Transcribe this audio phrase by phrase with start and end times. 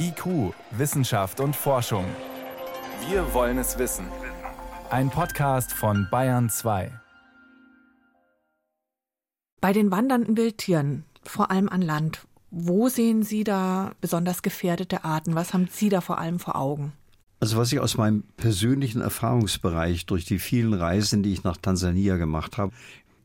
[0.00, 2.04] IQ, Wissenschaft und Forschung.
[3.08, 4.06] Wir wollen es wissen.
[4.90, 6.90] Ein Podcast von Bayern 2.
[9.60, 15.34] Bei den wandernden Wildtieren, vor allem an Land, wo sehen Sie da besonders gefährdete Arten?
[15.34, 16.92] Was haben Sie da vor allem vor Augen?
[17.40, 22.16] Also was ich aus meinem persönlichen Erfahrungsbereich durch die vielen Reisen, die ich nach Tansania
[22.16, 22.72] gemacht habe,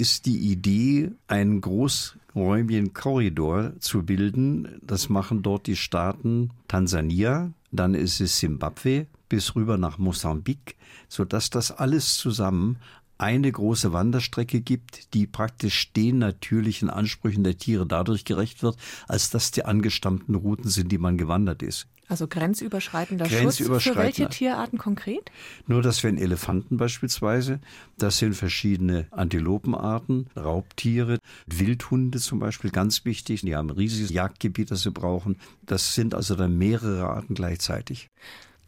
[0.04, 4.68] ist die Idee, einen großräumigen Korridor zu bilden.
[4.82, 10.76] Das machen dort die Staaten Tansania, dann ist es Simbabwe bis rüber nach Mosambik,
[11.08, 12.80] sodass das alles zusammen
[13.18, 18.76] eine große Wanderstrecke gibt, die praktisch den natürlichen Ansprüchen der Tiere dadurch gerecht wird,
[19.08, 21.88] als dass die angestammten Routen sind, die man gewandert ist.
[22.08, 23.80] Also grenzüberschreitender Grenzüberschreitender.
[23.80, 23.94] Schutz.
[23.94, 25.32] Für welche Tierarten konkret?
[25.68, 27.60] Nur, dass wir in Elefanten beispielsweise,
[27.98, 33.42] das sind verschiedene Antilopenarten, Raubtiere, Wildhunde zum Beispiel, ganz wichtig.
[33.42, 35.38] Die haben ein riesiges Jagdgebiet, das sie brauchen.
[35.66, 38.10] Das sind also dann mehrere Arten gleichzeitig.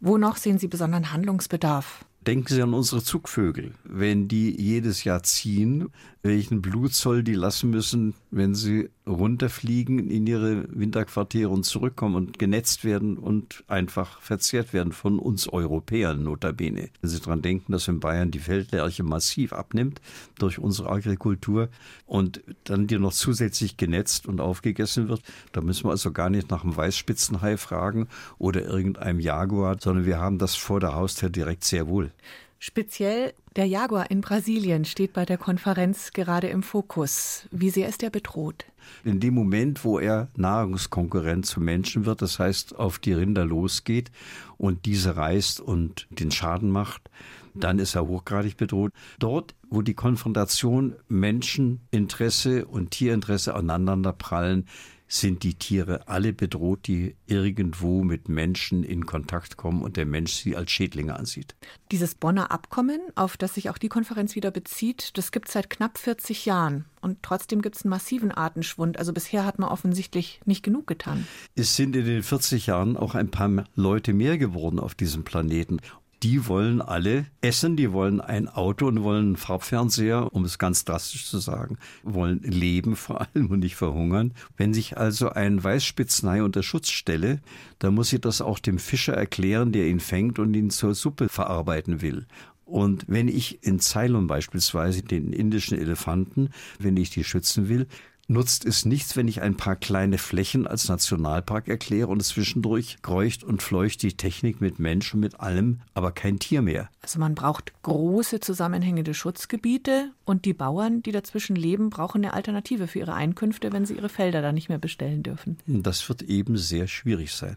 [0.00, 2.04] Wo noch sehen Sie besonderen Handlungsbedarf?
[2.26, 3.74] Denken Sie an unsere Zugvögel.
[3.84, 5.88] Wenn die jedes Jahr ziehen,
[6.22, 12.84] welchen Blutzoll die lassen müssen, wenn sie runterfliegen in ihre Winterquartiere und zurückkommen und genetzt
[12.84, 16.90] werden und einfach verzehrt werden von uns Europäern notabene.
[17.00, 20.00] Wenn Sie daran denken, dass in Bayern die Feldlerche massiv abnimmt
[20.38, 21.68] durch unsere Agrikultur
[22.06, 26.50] und dann die noch zusätzlich genetzt und aufgegessen wird, da müssen wir also gar nicht
[26.50, 31.64] nach einem Weißspitzenhai fragen oder irgendeinem Jaguar, sondern wir haben das vor der Haustür direkt
[31.64, 32.12] sehr wohl.
[32.58, 37.46] Speziell der Jaguar in Brasilien steht bei der Konferenz gerade im Fokus.
[37.50, 38.64] Wie sehr ist er bedroht?
[39.04, 44.10] In dem Moment, wo er Nahrungskonkurrent zu Menschen wird, das heißt auf die Rinder losgeht
[44.56, 47.10] und diese reißt und den Schaden macht,
[47.54, 48.92] dann ist er hochgradig bedroht.
[49.18, 54.66] Dort, wo die Konfrontation Menscheninteresse und Tierinteresse aneinander prallen,
[55.08, 60.32] sind die Tiere alle bedroht, die irgendwo mit Menschen in Kontakt kommen und der Mensch
[60.32, 61.54] sie als Schädlinge ansieht.
[61.92, 65.70] Dieses Bonner Abkommen, auf das sich auch die Konferenz wieder bezieht, das gibt es seit
[65.70, 66.84] knapp 40 Jahren.
[67.00, 68.98] Und trotzdem gibt es einen massiven Artenschwund.
[68.98, 71.26] Also bisher hat man offensichtlich nicht genug getan.
[71.54, 75.78] Es sind in den 40 Jahren auch ein paar Leute mehr geworden auf diesem Planeten
[76.22, 80.84] die wollen alle essen, die wollen ein Auto und wollen einen Farbfernseher, um es ganz
[80.84, 84.32] drastisch zu sagen, wollen leben vor allem und nicht verhungern.
[84.56, 87.40] Wenn sich also ein Weißspitznei unter Schutz stelle,
[87.78, 91.28] dann muss ich das auch dem Fischer erklären, der ihn fängt und ihn zur Suppe
[91.28, 92.26] verarbeiten will.
[92.64, 96.50] Und wenn ich in Ceylon beispielsweise den indischen Elefanten,
[96.80, 97.86] wenn ich die schützen will,
[98.28, 103.44] nutzt es nichts, wenn ich ein paar kleine Flächen als Nationalpark erkläre und zwischendurch kreucht
[103.44, 106.88] und fleucht die Technik mit Menschen, mit allem, aber kein Tier mehr.
[107.02, 112.86] Also man braucht große zusammenhängende Schutzgebiete und die Bauern, die dazwischen leben, brauchen eine Alternative
[112.86, 115.58] für ihre Einkünfte, wenn sie ihre Felder da nicht mehr bestellen dürfen.
[115.66, 117.56] Das wird eben sehr schwierig sein.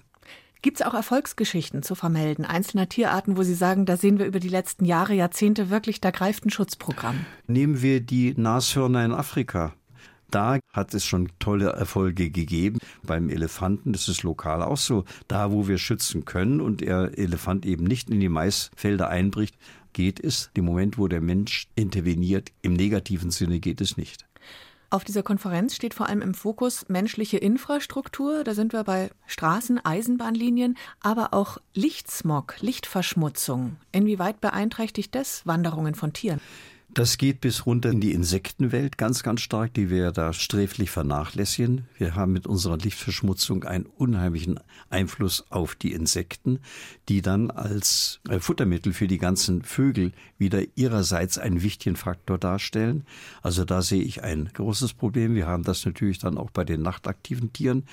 [0.62, 4.42] Gibt es auch Erfolgsgeschichten zu vermelden, einzelner Tierarten, wo Sie sagen, da sehen wir über
[4.42, 7.26] die letzten Jahre, Jahrzehnte wirklich, da greift ein Schutzprogramm?
[7.48, 9.74] Nehmen wir die Nashörner in Afrika.
[10.32, 12.80] Da hat es schon tolle Erfolge gegeben.
[13.04, 15.06] Beim Elefanten, das ist lokal auch so.
[15.28, 19.56] Da, wo wir schützen können und der Elefant eben nicht in die Maisfelder einbricht,
[19.94, 20.52] geht es.
[20.54, 24.26] Im Moment, wo der Mensch interveniert, im negativen Sinne geht es nicht.
[24.92, 28.44] Auf dieser Konferenz steht vor allem im Fokus menschliche Infrastruktur.
[28.44, 33.78] Da sind wir bei Straßen, Eisenbahnlinien, aber auch Lichtsmog, Lichtverschmutzung.
[33.92, 36.42] Inwieweit beeinträchtigt das Wanderungen von Tieren?
[36.92, 41.88] Das geht bis runter in die Insektenwelt ganz, ganz stark, die wir da sträflich vernachlässigen.
[42.00, 46.60] Wir haben mit unserer Lichtverschmutzung einen unheimlichen Einfluss auf die Insekten,
[47.08, 53.06] die dann als äh, Futtermittel für die ganzen Vögel wieder ihrerseits einen wichtigen Faktor darstellen.
[53.44, 55.36] Also da sehe ich ein großes Problem.
[55.36, 57.84] Wir haben das natürlich dann auch bei den nachtaktiven Tieren,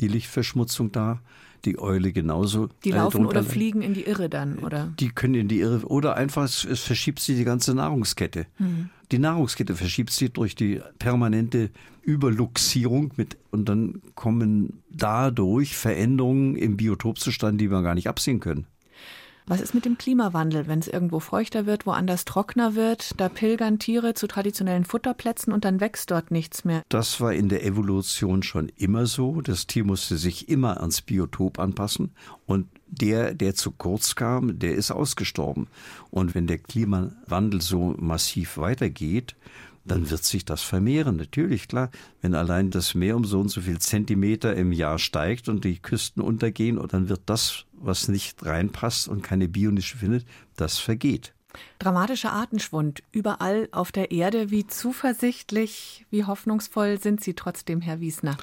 [0.00, 1.20] die Lichtverschmutzung da
[1.66, 2.68] die Eule genauso.
[2.84, 4.92] Die äh, laufen oder fliegen in die Irre dann, oder?
[4.98, 8.46] Die können in die Irre oder einfach, es, es verschiebt sich die ganze Nahrungskette.
[8.58, 8.90] Mhm.
[9.12, 11.70] Die Nahrungskette verschiebt sich durch die permanente
[12.02, 18.66] Überluxierung mit und dann kommen dadurch Veränderungen im Biotopzustand, die wir gar nicht absehen können.
[19.48, 23.12] Was ist mit dem Klimawandel, wenn es irgendwo feuchter wird, woanders trockener wird?
[23.20, 26.82] Da pilgern Tiere zu traditionellen Futterplätzen und dann wächst dort nichts mehr.
[26.88, 29.40] Das war in der Evolution schon immer so.
[29.40, 32.10] Das Tier musste sich immer ans Biotop anpassen
[32.46, 35.68] und der, der zu kurz kam, der ist ausgestorben.
[36.10, 39.36] Und wenn der Klimawandel so massiv weitergeht,
[39.86, 41.16] dann wird sich das vermehren.
[41.16, 41.90] Natürlich, klar.
[42.20, 45.78] Wenn allein das Meer um so und so viel Zentimeter im Jahr steigt und die
[45.78, 51.32] Küsten untergehen, dann wird das, was nicht reinpasst und keine Bionische findet, das vergeht.
[51.78, 54.50] Dramatischer Artenschwund überall auf der Erde.
[54.50, 58.36] Wie zuversichtlich, wie hoffnungsvoll sind Sie trotzdem, Herr Wiesner?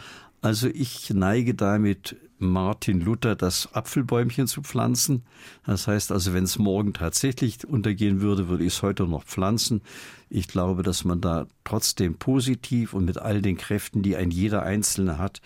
[0.43, 5.23] Also ich neige damit Martin Luther das Apfelbäumchen zu pflanzen.
[5.65, 9.81] Das heißt also, wenn es morgen tatsächlich untergehen würde, würde ich es heute noch pflanzen.
[10.29, 14.63] Ich glaube, dass man da trotzdem positiv und mit all den Kräften, die ein jeder
[14.63, 15.39] Einzelne hat,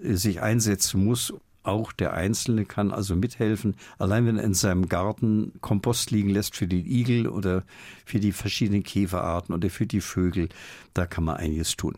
[0.00, 1.34] äh, sich einsetzen muss.
[1.64, 3.74] Auch der Einzelne kann also mithelfen.
[3.98, 7.64] Allein wenn er in seinem Garten Kompost liegen lässt für den Igel oder
[8.04, 10.50] für die verschiedenen Käferarten oder für die Vögel,
[10.94, 11.96] da kann man einiges tun.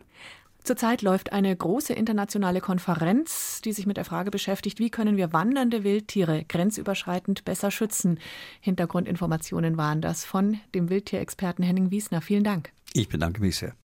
[0.63, 5.33] Zurzeit läuft eine große internationale Konferenz, die sich mit der Frage beschäftigt, wie können wir
[5.33, 8.19] wandernde Wildtiere grenzüberschreitend besser schützen.
[8.61, 12.21] Hintergrundinformationen waren das von dem Wildtierexperten Henning Wiesner.
[12.21, 12.71] Vielen Dank.
[12.93, 13.73] Ich bedanke mich sehr.